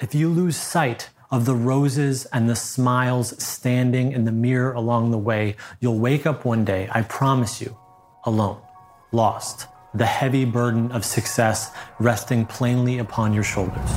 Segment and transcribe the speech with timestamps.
[0.00, 5.10] If you lose sight of the roses and the smiles standing in the mirror along
[5.10, 7.76] the way, you'll wake up one day, I promise you,
[8.24, 8.60] alone,
[9.10, 13.90] lost, the heavy burden of success resting plainly upon your shoulders.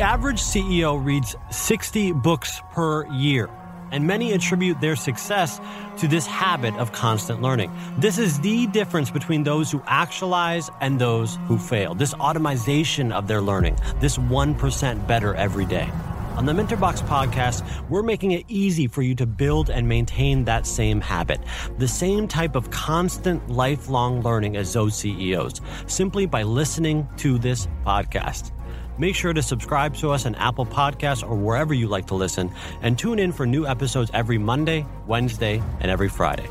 [0.00, 3.50] Average CEO reads 60 books per year,
[3.90, 5.60] and many attribute their success
[5.98, 7.70] to this habit of constant learning.
[7.98, 11.94] This is the difference between those who actualize and those who fail.
[11.94, 15.90] This automation of their learning, this 1% better every day.
[16.36, 20.66] On the Mentorbox podcast, we're making it easy for you to build and maintain that
[20.66, 21.38] same habit,
[21.76, 27.68] the same type of constant lifelong learning as those CEOs, simply by listening to this
[27.84, 28.52] podcast.
[28.98, 32.50] Make sure to subscribe to us on Apple Podcasts or wherever you like to listen,
[32.82, 36.48] and tune in for new episodes every Monday, Wednesday, and every Friday.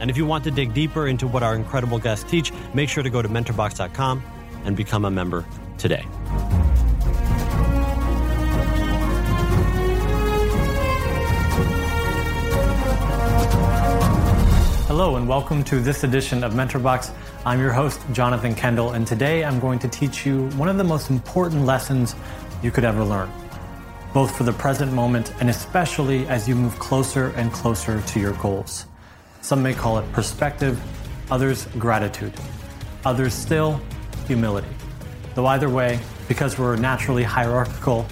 [0.00, 3.02] And if you want to dig deeper into what our incredible guests teach, make sure
[3.02, 4.22] to go to mentorbox.com
[4.64, 5.44] and become a member
[5.78, 6.04] today.
[14.96, 17.12] Hello, and welcome to this edition of MentorBox.
[17.44, 20.84] I'm your host, Jonathan Kendall, and today I'm going to teach you one of the
[20.84, 22.14] most important lessons
[22.62, 23.28] you could ever learn,
[24.12, 28.34] both for the present moment and especially as you move closer and closer to your
[28.34, 28.86] goals.
[29.40, 30.80] Some may call it perspective,
[31.28, 32.32] others gratitude,
[33.04, 33.80] others still
[34.28, 34.68] humility.
[35.34, 38.06] Though either way, because we're naturally hierarchical,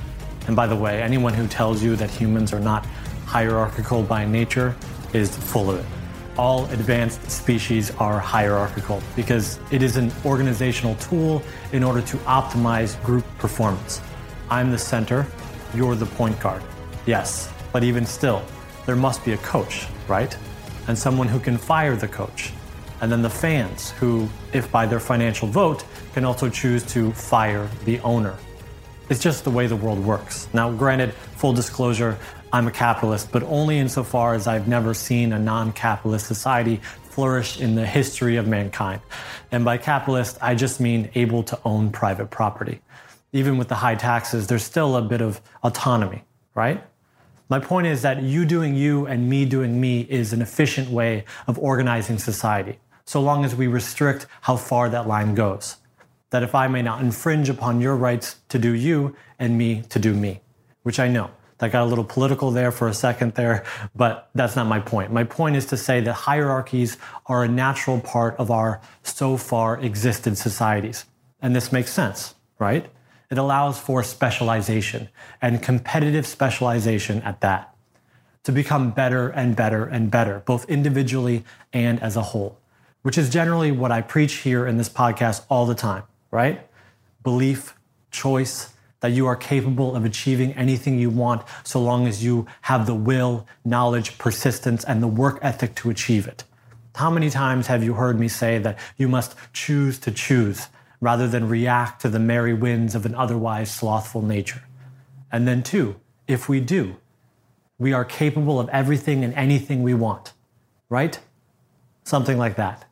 [0.49, 2.85] and by the way, anyone who tells you that humans are not
[3.25, 4.75] hierarchical by nature
[5.13, 6.02] is full of it
[6.39, 13.03] all advanced species are hierarchical because it is an organizational tool in order to optimize
[13.05, 14.01] group performance.
[14.51, 15.27] I'm the center,
[15.75, 16.63] you're the point guard.
[17.07, 18.43] Yes, but even still,
[18.87, 20.37] there must be a coach, right?
[20.89, 22.53] And someone who can fire the coach.
[23.01, 25.85] And then the fans, who, if by their financial vote,
[26.15, 28.37] can also choose to fire the owner.
[29.09, 30.49] It's just the way the world works.
[30.55, 32.17] Now, granted, full disclosure,
[32.55, 37.59] I'm a capitalist, but only insofar as I've never seen a non capitalist society flourish
[37.59, 39.01] in the history of mankind.
[39.51, 42.81] And by capitalist, I just mean able to own private property.
[43.33, 46.25] Even with the high taxes, there's still a bit of autonomy,
[46.55, 46.85] right?
[47.49, 51.25] My point is that you doing you and me doing me is an efficient way
[51.47, 55.77] of organizing society, so long as we restrict how far that line goes.
[56.31, 59.99] That if I may not infringe upon your rights to do you and me to
[59.99, 60.41] do me,
[60.83, 61.31] which I know.
[61.63, 63.63] That got a little political there for a second there,
[63.95, 65.13] but that's not my point.
[65.13, 66.97] My point is to say that hierarchies
[67.27, 71.05] are a natural part of our so far existed societies.
[71.41, 72.91] And this makes sense, right?
[73.31, 75.09] It allows for specialization
[75.41, 77.73] and competitive specialization at that
[78.43, 82.59] to become better and better and better, both individually and as a whole,
[83.03, 86.03] which is generally what I preach here in this podcast all the time,
[86.33, 86.67] right?
[87.23, 87.79] Belief,
[88.11, 88.72] choice,
[89.03, 92.95] that you are capable of achieving anything you want so long as you have the
[92.95, 96.45] will, knowledge, persistence, and the work ethic to achieve it.
[96.95, 100.69] How many times have you heard me say that you must choose to choose
[101.01, 104.63] rather than react to the merry winds of an otherwise slothful nature?
[105.33, 105.97] And then, two,
[106.29, 106.97] if we do,
[107.79, 110.33] we are capable of everything and anything we want,
[110.89, 111.19] right?
[112.05, 112.85] Something like that,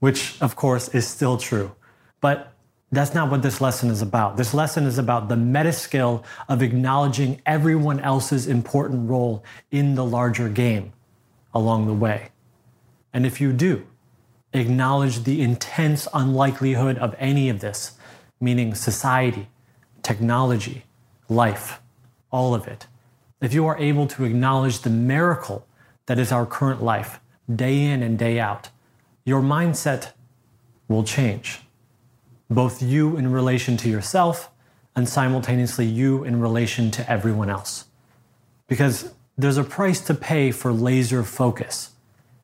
[0.00, 1.76] which of course is still true.
[2.20, 2.52] But
[2.92, 4.36] that's not what this lesson is about.
[4.36, 10.04] This lesson is about the meta skill of acknowledging everyone else's important role in the
[10.04, 10.92] larger game
[11.52, 12.30] along the way.
[13.12, 13.86] And if you do,
[14.52, 17.98] acknowledge the intense unlikelihood of any of this,
[18.40, 19.48] meaning society,
[20.02, 20.84] technology,
[21.28, 21.80] life,
[22.30, 22.86] all of it.
[23.40, 25.66] If you are able to acknowledge the miracle
[26.06, 27.18] that is our current life,
[27.52, 28.70] day in and day out,
[29.24, 30.12] your mindset
[30.88, 31.65] will change
[32.48, 34.50] both you in relation to yourself
[34.94, 37.86] and simultaneously you in relation to everyone else.
[38.66, 41.90] Because there's a price to pay for laser focus.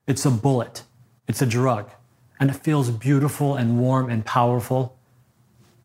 [0.07, 0.83] It's a bullet,
[1.27, 1.91] it's a drug,
[2.39, 4.97] and it feels beautiful and warm and powerful.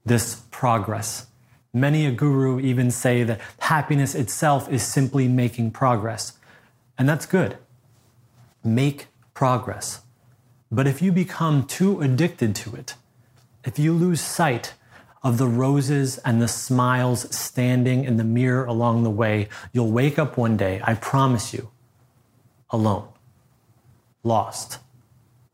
[0.05, 1.27] This progress.
[1.73, 6.37] Many a guru even say that happiness itself is simply making progress.
[6.97, 7.57] And that's good.
[8.63, 10.01] Make progress.
[10.71, 12.95] But if you become too addicted to it,
[13.67, 14.73] if you lose sight
[15.21, 20.17] of the roses and the smiles standing in the mirror along the way, you'll wake
[20.17, 21.69] up one day, I promise you,
[22.69, 23.09] alone,
[24.23, 24.79] lost,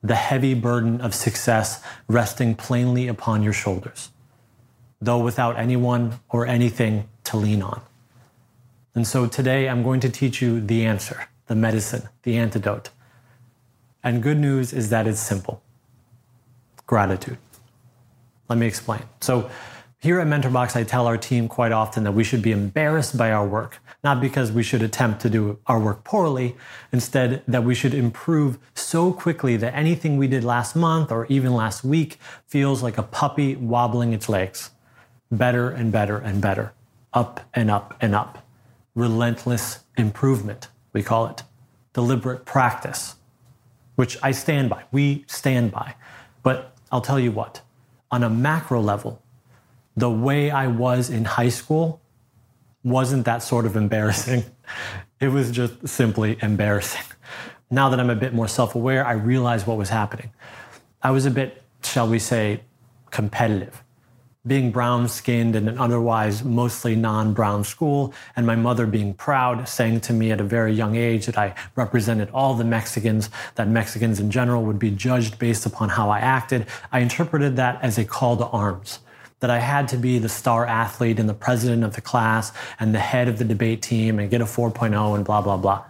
[0.04, 4.12] the heavy burden of success resting plainly upon your shoulders.
[5.02, 7.82] though without anyone or anything to lean on.
[8.96, 12.90] And so today I'm going to teach you the answer, the medicine, the antidote.
[14.04, 15.62] And good news is that it's simple
[16.86, 17.38] gratitude.
[18.50, 19.02] Let me explain.
[19.22, 19.50] So,
[20.04, 23.32] here at MentorBox, I tell our team quite often that we should be embarrassed by
[23.32, 26.58] our work, not because we should attempt to do our work poorly,
[26.92, 31.54] instead, that we should improve so quickly that anything we did last month or even
[31.54, 34.72] last week feels like a puppy wobbling its legs.
[35.32, 36.74] Better and better and better,
[37.14, 38.46] up and up and up.
[38.96, 41.44] Relentless improvement, we call it.
[41.94, 43.16] Deliberate practice,
[43.96, 44.84] which I stand by.
[44.92, 45.96] We stand by.
[46.44, 47.62] But I'll tell you what,
[48.14, 49.20] on a macro level,
[49.98, 52.00] the way I was in high school
[52.84, 54.46] wasn't that sort of embarrassing.
[55.20, 57.06] It was just simply embarrassing.
[57.72, 60.32] Now that I'm a bit more self aware, I realize what was happening.
[61.02, 62.60] I was a bit, shall we say,
[63.10, 63.83] competitive.
[64.46, 69.70] Being brown skinned in an otherwise mostly non brown school, and my mother being proud,
[69.70, 73.70] saying to me at a very young age that I represented all the Mexicans, that
[73.70, 77.98] Mexicans in general would be judged based upon how I acted, I interpreted that as
[77.98, 79.00] a call to arms
[79.40, 82.52] that I had to be the star athlete and the president of the class
[82.82, 85.86] and the head of the debate team and get a 4.0 and blah, blah, blah.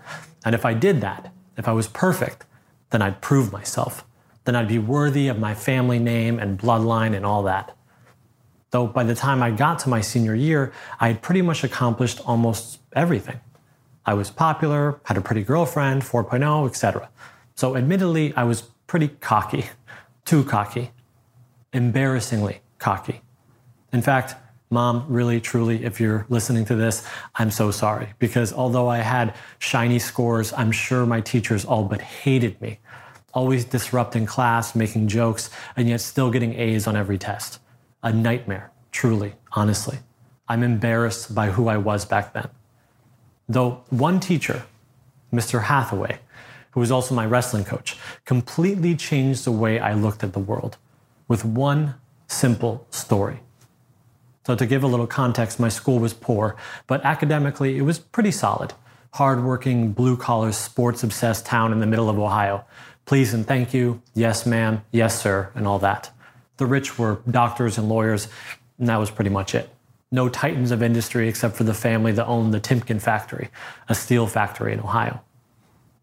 [0.45, 2.45] And if I did that, if I was perfect,
[2.91, 4.05] then I'd prove myself.
[4.45, 7.75] Then I'd be worthy of my family name and bloodline and all that.
[8.73, 12.19] Though by the time I got to my senior year, I had pretty much accomplished
[12.25, 13.39] almost everything.
[14.03, 17.07] I was popular, had a pretty girlfriend, 4.0, etc.
[17.53, 19.65] So admittedly, I was pretty cocky,
[20.25, 20.89] too cocky,
[21.71, 23.21] embarrassingly cocky.
[23.91, 24.33] In fact,
[24.71, 28.07] Mom, really, truly, if you're listening to this, I'm so sorry.
[28.17, 32.79] Because although I had shiny scores, I'm sure my teachers all but hated me.
[33.35, 37.59] Always disrupting class, making jokes, and yet still getting A's on every test.
[38.03, 39.99] A nightmare, truly, honestly.
[40.47, 42.49] I'm embarrassed by who I was back then.
[43.47, 44.65] Though one teacher,
[45.31, 45.63] Mr.
[45.63, 46.19] Hathaway,
[46.71, 50.77] who was also my wrestling coach, completely changed the way I looked at the world
[51.29, 51.95] with one
[52.27, 53.39] simple story.
[54.45, 56.57] So, to give a little context, my school was poor,
[56.87, 58.73] but academically it was pretty solid.
[59.13, 62.65] Hardworking, blue collar, sports obsessed town in the middle of Ohio.
[63.05, 66.09] Please and thank you, yes, ma'am, yes, sir, and all that.
[66.63, 68.29] The rich were doctors and lawyers,
[68.79, 69.69] and that was pretty much it.
[70.13, 73.49] No titans of industry except for the family that owned the Timken factory,
[73.89, 75.19] a steel factory in Ohio.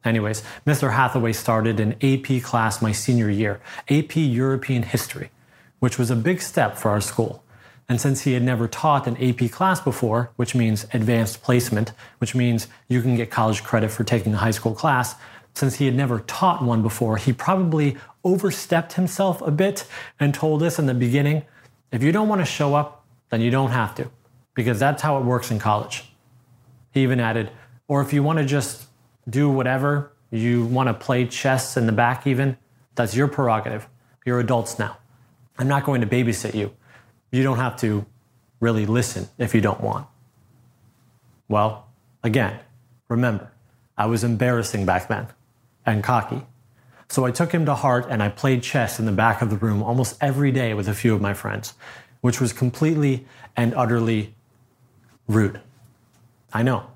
[0.05, 0.93] Anyways, Mr.
[0.93, 3.59] Hathaway started an AP class my senior year,
[3.89, 5.31] AP European History,
[5.79, 7.43] which was a big step for our school.
[7.89, 12.35] And since he had never taught an AP class before, which means advanced placement, which
[12.35, 15.15] means you can get college credit for taking a high school class,
[15.55, 19.87] since he had never taught one before, he probably overstepped himself a bit
[20.19, 21.45] and told us in the beginning
[21.93, 24.11] if you don't want to show up, then you don't have to,
[24.55, 26.05] because that's how it works in college.
[26.93, 27.51] He even added,
[27.89, 28.87] or if you want to just
[29.29, 32.57] do whatever, you want to play chess in the back, even,
[32.95, 33.89] that's your prerogative.
[34.25, 34.99] You're adults now.
[35.59, 36.75] I'm not going to babysit you.
[37.33, 38.07] You don't have to
[38.61, 40.07] really listen if you don't want.
[41.49, 41.89] Well,
[42.23, 42.61] again,
[43.09, 43.51] remember,
[43.97, 45.29] I was embarrassing back then
[45.85, 46.47] and cocky.
[47.11, 49.57] So I took him to heart and I played chess in the back of the
[49.57, 51.75] room almost every day with a few of my friends,
[52.21, 53.27] which was completely
[53.57, 54.33] and utterly
[55.27, 55.61] rude.
[56.53, 56.87] I know.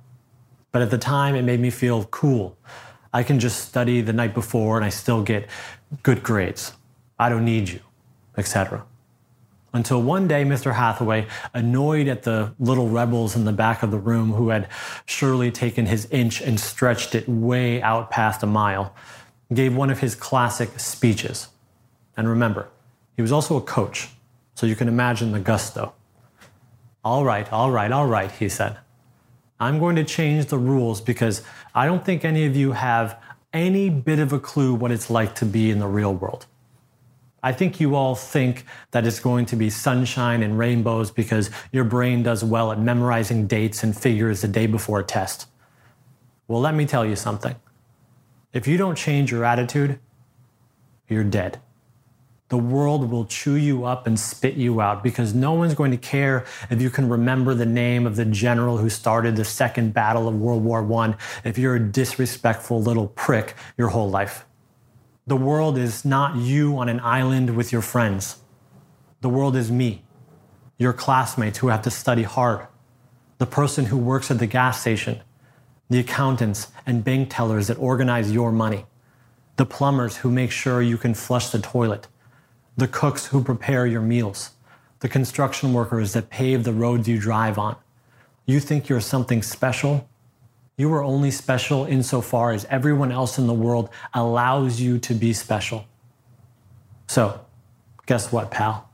[0.70, 2.56] But at the time, it made me feel cool.
[3.12, 5.48] I can just study the night before and I still get
[6.04, 6.74] good grades.
[7.18, 7.80] I don't need you,
[8.38, 8.86] etc
[9.74, 10.72] until one day Mr.
[10.72, 14.68] Hathaway, annoyed at the little rebels in the back of the room who had
[15.04, 18.94] surely taken his inch and stretched it way out past a mile,
[19.52, 21.48] gave one of his classic speeches.
[22.16, 22.68] And remember,
[23.16, 24.08] he was also a coach,
[24.54, 25.94] so you can imagine the gusto.
[27.04, 28.78] All right, all right, all right, he said.
[29.60, 31.42] I'm going to change the rules because
[31.74, 33.20] I don't think any of you have
[33.52, 36.46] any bit of a clue what it's like to be in the real world.
[37.42, 41.84] I think you all think that it's going to be sunshine and rainbows because your
[41.84, 45.46] brain does well at memorizing dates and figures the day before a test.
[46.48, 47.54] Well, let me tell you something.
[48.54, 49.98] If you don't change your attitude,
[51.08, 51.60] you're dead.
[52.50, 55.96] The world will chew you up and spit you out because no one's going to
[55.96, 60.28] care if you can remember the name of the general who started the second battle
[60.28, 64.46] of World War I if you're a disrespectful little prick your whole life.
[65.26, 68.38] The world is not you on an island with your friends.
[69.20, 70.04] The world is me,
[70.78, 72.68] your classmates who have to study hard,
[73.38, 75.22] the person who works at the gas station,
[75.90, 78.86] the accountants and bank tellers that organize your money,
[79.56, 82.08] the plumbers who make sure you can flush the toilet,
[82.76, 84.52] the cooks who prepare your meals,
[85.00, 87.76] the construction workers that pave the roads you drive on.
[88.46, 90.08] You think you're something special?
[90.76, 95.32] You are only special insofar as everyone else in the world allows you to be
[95.32, 95.86] special.
[97.06, 97.40] So,
[98.06, 98.90] guess what, pal?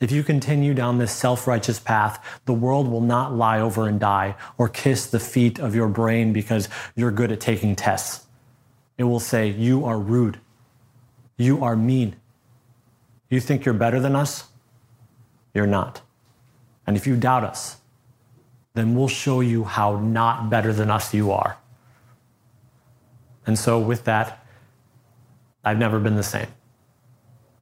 [0.00, 3.98] If you continue down this self righteous path, the world will not lie over and
[3.98, 8.26] die or kiss the feet of your brain because you're good at taking tests.
[8.96, 10.38] It will say, You are rude.
[11.36, 12.16] You are mean.
[13.28, 14.44] You think you're better than us?
[15.52, 16.02] You're not.
[16.86, 17.76] And if you doubt us,
[18.74, 21.58] then we'll show you how not better than us you are.
[23.46, 24.44] And so, with that,
[25.64, 26.46] I've never been the same.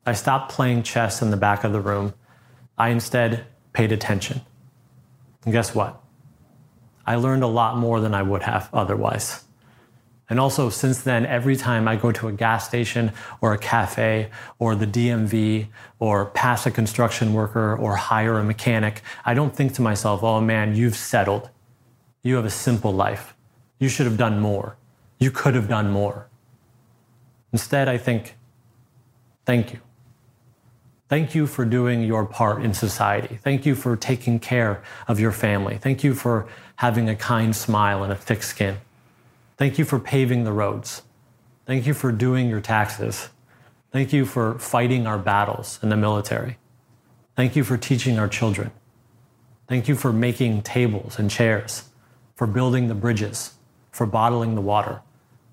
[0.05, 2.15] I stopped playing chess in the back of the room.
[2.79, 4.41] I instead paid attention.
[5.45, 6.03] And guess what?
[7.07, 9.45] I learned a lot more than I would have otherwise.
[10.29, 14.29] And also, since then, every time I go to a gas station or a cafe
[14.59, 15.69] or the DMV
[16.01, 20.41] or pass a construction worker or hire a mechanic, I don't think to myself, oh
[20.41, 21.51] man, you've settled.
[22.23, 23.37] You have a simple life.
[23.79, 24.77] You should have done more.
[25.21, 26.29] You could have done more.
[27.53, 28.37] Instead, I think,
[29.45, 29.79] thank you.
[31.09, 33.39] Thank you for doing your part in society.
[33.43, 35.79] Thank you for taking care of your family.
[35.79, 38.79] Thank you for having a kind smile and a thick skin.
[39.57, 41.03] Thank you for paving the roads.
[41.65, 43.29] Thank you for doing your taxes.
[43.93, 46.59] Thank you for fighting our battles in the military.
[47.37, 48.73] Thank you for teaching our children.
[49.69, 51.89] Thank you for making tables and chairs,
[52.35, 53.55] for building the bridges,
[53.93, 55.03] for bottling the water,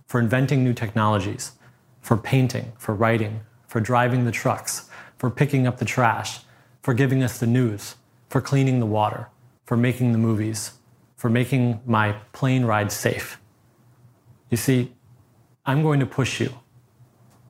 [0.07, 1.53] for inventing new technologies,
[2.01, 4.89] for painting, for writing, for driving the trucks,
[5.23, 6.41] for picking up the trash,
[6.81, 7.95] for giving us the news,
[8.27, 9.29] for cleaning the water,
[9.63, 10.73] for making the movies,
[11.15, 13.39] for making my plane ride safe.
[14.49, 14.91] You see,
[15.65, 16.53] I'm going to push you.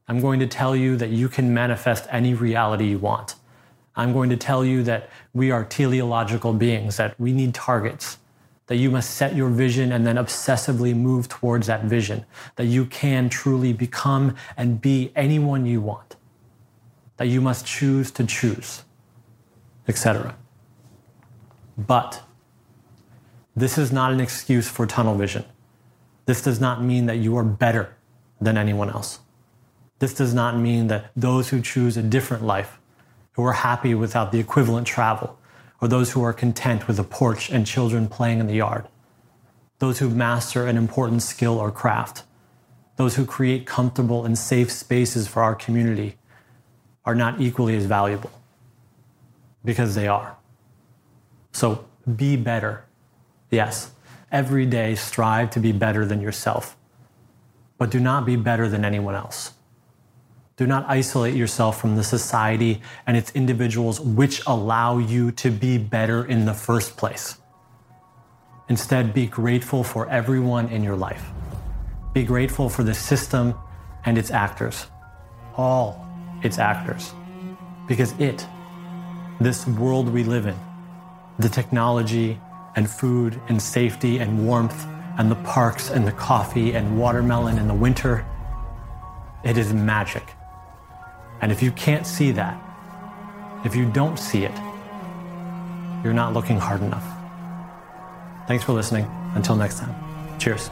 [0.08, 3.34] I'm going to tell you that you can manifest any reality you want.
[3.96, 8.20] I'm going to tell you that we are teleological beings, that we need targets,
[8.68, 12.24] that you must set your vision and then obsessively move towards that vision,
[12.56, 16.18] that you can truly become and be anyone you want,
[17.24, 18.84] that you must choose to choose,
[19.88, 20.36] etc.
[21.78, 22.22] But
[23.56, 25.46] this is not an excuse for tunnel vision.
[26.26, 27.96] This does not mean that you are better
[28.42, 29.20] than anyone else.
[30.00, 32.78] This does not mean that those who choose a different life,
[33.38, 35.40] who are happy without the equivalent travel,
[35.80, 38.86] or those who are content with a porch and children playing in the yard,
[39.80, 42.24] those who master an important skill or craft,
[42.98, 46.18] those who create comfortable and safe spaces for our community
[47.06, 48.32] are not equally as valuable
[49.66, 50.38] because they are.
[51.52, 52.86] So be better.
[53.50, 53.92] Yes,
[54.32, 56.76] every day strive to be better than yourself,
[57.78, 59.52] but do not be better than anyone else.
[60.56, 65.78] Do not isolate yourself from the society and its individuals which allow you to be
[65.78, 67.38] better in the first place.
[68.70, 71.26] Instead, be grateful for everyone in your life.
[72.14, 73.56] Be grateful for the system
[74.06, 74.86] and its actors,
[75.58, 76.03] all
[76.44, 77.14] its actors,
[77.88, 78.46] because it,
[79.40, 80.56] this world we live in,
[81.40, 82.40] the technology,
[82.76, 84.86] and food and safety and warmth
[85.18, 88.26] and the parks and the coffee and watermelon in the winter.
[89.44, 90.24] It is magic.
[91.42, 92.60] And if you can't see that,
[93.66, 94.58] if you don't see it,
[96.04, 97.06] you're not looking hard enough.
[98.48, 99.06] Thanks for listening.
[99.36, 99.96] Until next time,
[100.40, 100.70] cheers.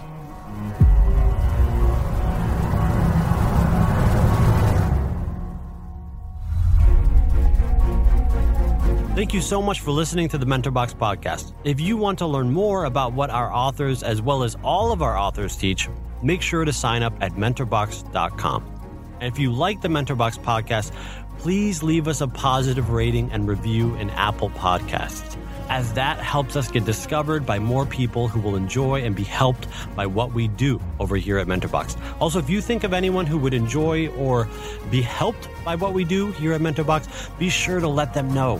[9.21, 11.53] Thank you so much for listening to the MentorBox podcast.
[11.63, 15.03] If you want to learn more about what our authors, as well as all of
[15.03, 15.87] our authors, teach,
[16.23, 18.81] make sure to sign up at mentorbox.com.
[19.19, 20.91] And if you like the MentorBox podcast,
[21.37, 25.37] please leave us a positive rating and review in Apple Podcasts,
[25.69, 29.67] as that helps us get discovered by more people who will enjoy and be helped
[29.95, 31.95] by what we do over here at MentorBox.
[32.19, 34.49] Also, if you think of anyone who would enjoy or
[34.89, 38.59] be helped by what we do here at MentorBox, be sure to let them know.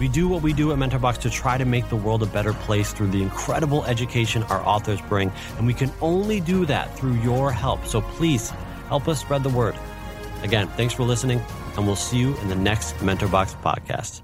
[0.00, 2.54] We do what we do at MentorBox to try to make the world a better
[2.54, 7.16] place through the incredible education our authors bring, and we can only do that through
[7.16, 7.84] your help.
[7.84, 8.48] So please
[8.88, 9.74] help us spread the word.
[10.42, 11.42] Again, thanks for listening,
[11.76, 14.22] and we'll see you in the next MentorBox podcast.